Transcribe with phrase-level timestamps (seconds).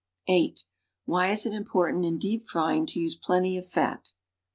[0.27, 0.63] (8)
[1.05, 4.13] Why is it important in deep frying to use plenty of fat.'